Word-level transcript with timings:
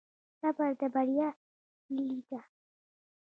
صبر 0.39 0.71
د 0.79 0.81
بریا 0.93 1.29
کیلي 1.83 2.19
ده؟ 2.29 2.39